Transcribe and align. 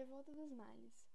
Revolta 0.00 0.32
dos 0.32 0.50
Males 0.50 1.06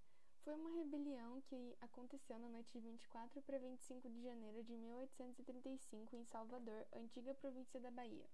foi 0.43 0.53
uma 0.53 0.69
rebelião 0.69 1.41
que 1.41 1.75
aconteceu 1.81 2.37
na 2.37 2.47
noite 2.47 2.71
de 2.71 2.79
24 2.79 3.41
para 3.41 3.57
25 3.57 4.07
de 4.11 4.21
janeiro 4.21 4.63
de 4.63 4.77
1835 4.77 6.15
em 6.15 6.23
Salvador, 6.25 6.85
antiga 6.93 7.33
província 7.33 7.79
da 7.79 7.89
Bahia. 7.89 8.29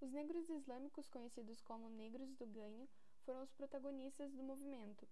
Os 0.00 0.12
negros 0.12 0.48
islâmicos, 0.48 1.08
conhecidos 1.08 1.60
como 1.60 1.90
Negros 1.90 2.32
do 2.36 2.46
Ganho, 2.46 2.88
foram 3.24 3.42
os 3.42 3.50
protagonistas 3.50 4.32
do 4.32 4.44
movimento. 4.44 5.08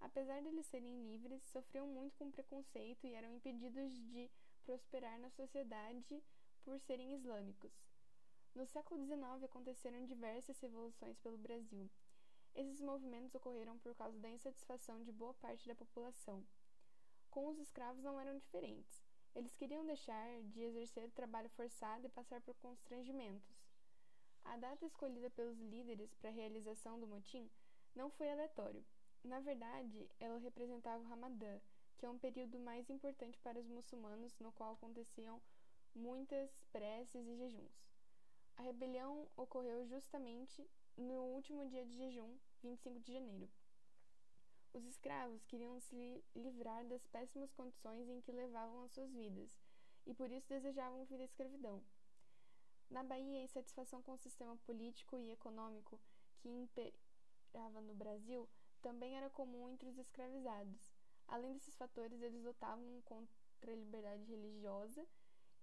Apesar 0.00 0.40
de 0.40 0.50
eles 0.50 0.66
serem 0.66 1.02
livres, 1.02 1.42
sofriam 1.42 1.88
muito 1.88 2.14
com 2.16 2.30
preconceito 2.30 3.08
e 3.08 3.12
eram 3.12 3.34
impedidos 3.34 3.92
de 4.12 4.30
prosperar 4.64 5.18
na 5.18 5.30
sociedade 5.30 6.22
por 6.62 6.78
serem 6.78 7.12
islâmicos. 7.12 7.72
No 8.54 8.68
século 8.68 9.04
XIX 9.04 9.42
aconteceram 9.42 10.06
diversas 10.06 10.60
revoluções 10.60 11.18
pelo 11.18 11.38
Brasil. 11.38 11.90
Esses 12.56 12.80
movimentos 12.80 13.34
ocorreram 13.34 13.78
por 13.78 13.94
causa 13.94 14.18
da 14.18 14.30
insatisfação 14.30 15.02
de 15.02 15.12
boa 15.12 15.34
parte 15.34 15.68
da 15.68 15.74
população. 15.74 16.42
Com 17.30 17.48
os 17.48 17.58
escravos 17.58 18.02
não 18.02 18.18
eram 18.18 18.38
diferentes. 18.38 19.04
Eles 19.34 19.54
queriam 19.54 19.84
deixar 19.84 20.42
de 20.44 20.62
exercer 20.62 21.04
o 21.04 21.10
trabalho 21.10 21.50
forçado 21.50 22.06
e 22.06 22.08
passar 22.08 22.40
por 22.40 22.54
constrangimentos. 22.54 23.54
A 24.42 24.56
data 24.56 24.86
escolhida 24.86 25.28
pelos 25.28 25.58
líderes 25.58 26.14
para 26.14 26.30
a 26.30 26.32
realização 26.32 26.98
do 26.98 27.06
motim 27.06 27.46
não 27.94 28.08
foi 28.08 28.30
aleatório. 28.30 28.82
Na 29.22 29.38
verdade, 29.40 30.08
ela 30.18 30.38
representava 30.38 31.02
o 31.02 31.06
Ramadã, 31.06 31.60
que 31.98 32.06
é 32.06 32.10
um 32.10 32.18
período 32.18 32.58
mais 32.58 32.88
importante 32.88 33.38
para 33.40 33.60
os 33.60 33.68
muçulmanos, 33.68 34.34
no 34.38 34.50
qual 34.52 34.72
aconteciam 34.72 35.42
muitas 35.94 36.50
preces 36.72 37.26
e 37.26 37.36
jejuns. 37.36 37.95
A 38.56 38.62
rebelião 38.62 39.28
ocorreu 39.36 39.86
justamente 39.86 40.66
no 40.96 41.14
último 41.34 41.68
dia 41.68 41.84
de 41.84 41.94
jejum, 41.94 42.36
25 42.62 43.00
de 43.00 43.12
janeiro. 43.12 43.48
Os 44.72 44.84
escravos 44.86 45.44
queriam 45.44 45.78
se 45.80 46.24
livrar 46.34 46.84
das 46.86 47.06
péssimas 47.06 47.52
condições 47.52 48.08
em 48.08 48.20
que 48.20 48.32
levavam 48.32 48.82
as 48.82 48.92
suas 48.92 49.12
vidas 49.12 49.56
e 50.06 50.14
por 50.14 50.30
isso 50.30 50.48
desejavam 50.48 51.06
fim 51.06 51.16
da 51.16 51.24
escravidão. 51.24 51.82
Na 52.90 53.02
Bahia, 53.02 53.40
a 53.40 53.44
insatisfação 53.44 54.00
com 54.02 54.12
o 54.12 54.18
sistema 54.18 54.56
político 54.58 55.18
e 55.18 55.32
econômico 55.32 55.98
que 56.38 56.48
imperava 56.48 57.80
no 57.80 57.94
Brasil 57.94 58.48
também 58.80 59.16
era 59.16 59.30
comum 59.30 59.68
entre 59.68 59.88
os 59.88 59.98
escravizados. 59.98 60.92
Além 61.26 61.54
desses 61.54 61.74
fatores, 61.74 62.22
eles 62.22 62.44
lutavam 62.44 63.02
contra 63.04 63.72
a 63.72 63.74
liberdade 63.74 64.24
religiosa 64.24 65.04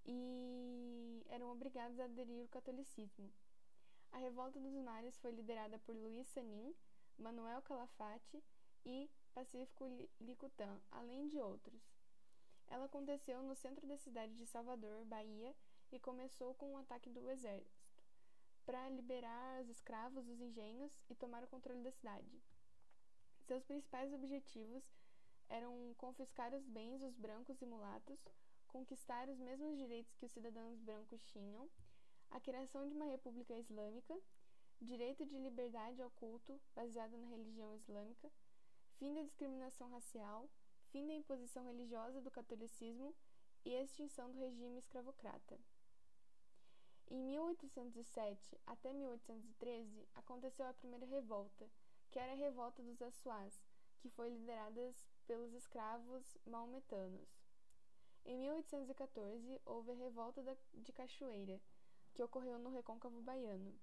e 0.06 1.13
eram 1.34 1.52
obrigados 1.52 2.00
a 2.00 2.06
aderir 2.06 2.44
ao 2.44 2.48
catolicismo. 2.48 3.28
A 4.12 4.20
revolta 4.20 4.60
dos 4.60 4.76
mares 4.76 5.18
foi 5.18 5.32
liderada 5.32 5.80
por 5.80 5.96
Luiz 5.96 6.28
Sanin, 6.28 6.76
Manuel 7.18 7.60
Calafate 7.64 8.44
e 8.86 9.10
Pacífico 9.34 9.86
Licutã, 10.22 10.80
além 10.92 11.28
de 11.28 11.40
outros. 11.40 11.82
Ela 12.68 12.86
aconteceu 12.86 13.42
no 13.42 13.56
centro 13.56 13.88
da 13.88 13.98
cidade 13.98 14.36
de 14.36 14.46
Salvador, 14.46 15.04
Bahia, 15.06 15.56
e 15.92 16.00
começou 16.00 16.54
com 16.54 16.72
um 16.72 16.78
ataque 16.78 17.10
do 17.10 17.28
exército 17.28 17.84
para 18.64 18.90
liberar 18.90 19.62
os 19.62 19.70
escravos 19.70 20.26
dos 20.26 20.40
engenhos 20.40 20.92
e 21.10 21.16
tomar 21.16 21.44
o 21.44 21.48
controle 21.48 21.82
da 21.82 21.92
cidade. 21.92 22.44
Seus 23.42 23.64
principais 23.64 24.14
objetivos 24.14 24.84
eram 25.50 25.96
confiscar 25.98 26.54
os 26.54 26.66
bens 26.68 27.02
dos 27.02 27.18
brancos 27.18 27.60
e 27.60 27.66
mulatos, 27.66 28.24
conquistar 28.74 29.30
os 29.30 29.40
mesmos 29.40 29.78
direitos 29.78 30.16
que 30.16 30.26
os 30.26 30.32
cidadãos 30.32 30.80
brancos 30.80 31.24
tinham 31.26 31.70
a 32.32 32.40
criação 32.40 32.88
de 32.90 32.96
uma 32.96 33.06
república 33.06 33.54
islâmica, 33.54 34.20
direito 34.82 35.24
de 35.28 35.38
liberdade 35.38 36.02
ao 36.02 36.10
culto 36.10 36.60
baseado 36.76 37.16
na 37.16 37.28
religião 37.28 37.76
islâmica, 37.76 38.32
fim 38.98 39.14
da 39.14 39.22
discriminação 39.22 39.88
racial, 39.92 40.50
fim 40.92 41.06
da 41.06 41.14
imposição 41.14 41.64
religiosa 41.64 42.20
do 42.20 42.32
catolicismo 42.32 43.16
e 43.64 43.76
extinção 43.76 44.32
do 44.32 44.40
regime 44.40 44.80
escravocrata. 44.80 45.60
Em 47.12 47.22
1807 47.22 48.60
até 48.66 48.92
1813 48.92 50.08
aconteceu 50.16 50.66
a 50.66 50.74
primeira 50.74 51.06
revolta, 51.06 51.70
que 52.10 52.18
era 52.18 52.32
a 52.32 52.36
revolta 52.36 52.82
dos 52.82 53.00
Assuás, 53.04 53.64
que 54.00 54.10
foi 54.10 54.32
liderada 54.32 54.96
pelos 55.28 55.54
escravos 55.54 56.38
maometanos. 56.48 57.43
Em 58.26 58.38
1814 58.38 59.62
houve 59.66 59.92
a 59.92 59.96
revolta 59.96 60.42
de 60.74 60.94
Cachoeira, 60.94 61.60
que 62.14 62.24
ocorreu 62.24 62.58
no 62.58 62.70
Recôncavo 62.70 63.22
Baiano. 63.22 63.78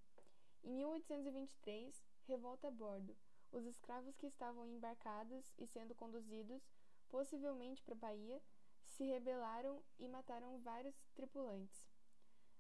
Em 0.65 0.73
1823, 0.73 2.03
revolta 2.27 2.69
a 2.69 2.71
bordo. 2.71 3.15
Os 3.53 3.67
escravos 3.67 4.17
que 4.17 4.27
estavam 4.27 4.67
embarcados 4.67 5.53
e 5.59 5.67
sendo 5.67 5.95
conduzidos, 5.95 6.63
possivelmente 7.11 7.83
para 7.83 7.95
a 7.95 7.99
Bahia, 7.99 8.41
se 8.83 9.05
rebelaram 9.05 9.83
e 9.99 10.09
mataram 10.09 10.59
vários 10.61 10.97
tripulantes. 11.15 11.87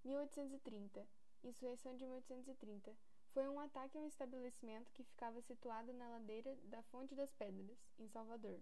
1830. 0.05 1.07
Insurreição 1.43 1.97
de 1.97 2.05
1830. 2.05 2.95
Foi 3.33 3.49
um 3.49 3.59
ataque 3.59 3.97
a 3.97 4.01
um 4.01 4.07
estabelecimento 4.07 4.93
que 4.93 5.05
ficava 5.05 5.41
situado 5.41 5.93
na 5.95 6.09
ladeira 6.09 6.55
da 6.65 6.83
Fonte 6.83 7.15
das 7.15 7.33
Pedras, 7.33 7.79
em 7.99 8.07
Salvador. 8.09 8.61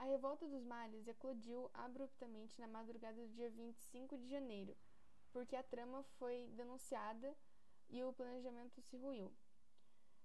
A 0.00 0.04
revolta 0.04 0.48
dos 0.48 0.64
Malhas 0.64 1.06
eclodiu 1.06 1.70
abruptamente 1.74 2.58
na 2.58 2.66
madrugada 2.66 3.20
do 3.20 3.28
dia 3.34 3.50
25 3.50 4.16
de 4.16 4.30
janeiro, 4.30 4.74
porque 5.30 5.54
a 5.54 5.62
trama 5.62 6.02
foi 6.18 6.48
denunciada 6.56 7.36
e 7.90 8.02
o 8.02 8.10
planejamento 8.14 8.80
se 8.80 8.96
ruiu. 8.96 9.30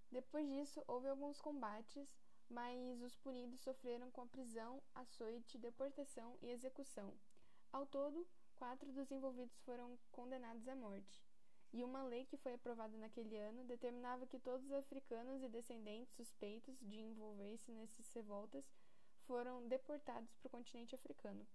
Depois 0.09 0.47
disso, 0.47 0.81
houve 0.87 1.09
alguns 1.09 1.41
combates, 1.41 2.07
mas 2.49 3.01
os 3.01 3.17
punidos 3.17 3.59
sofreram 3.59 4.09
com 4.11 4.21
a 4.21 4.27
prisão, 4.27 4.81
açoite, 4.95 5.57
deportação 5.57 6.37
e 6.41 6.51
execução. 6.51 7.13
Ao 7.69 7.85
todo, 7.85 8.25
quatro 8.55 8.89
dos 8.93 9.11
envolvidos 9.11 9.59
foram 9.65 9.99
condenados 10.09 10.69
à 10.69 10.75
morte. 10.75 11.21
E 11.73 11.83
uma 11.83 12.01
lei 12.01 12.23
que 12.23 12.37
foi 12.37 12.53
aprovada 12.53 12.97
naquele 12.97 13.35
ano 13.35 13.65
determinava 13.65 14.25
que 14.25 14.39
todos 14.39 14.65
os 14.67 14.71
africanos 14.71 15.43
e 15.43 15.49
descendentes 15.49 16.15
suspeitos 16.15 16.79
de 16.79 16.97
envolver-se 17.01 17.73
nessas 17.73 18.09
revoltas 18.13 18.71
foram 19.27 19.67
deportados 19.67 20.31
para 20.35 20.47
o 20.47 20.51
continente 20.51 20.95
africano. 20.95 21.45